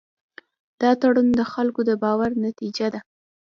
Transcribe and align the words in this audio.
دا 0.81 0.91
تړون 1.01 1.27
د 1.39 1.41
خلکو 1.53 1.81
د 1.89 1.91
باور 2.03 2.29
نتیجه 2.45 2.87
ده. 2.93 2.99